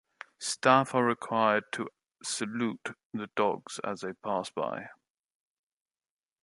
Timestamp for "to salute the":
1.73-3.27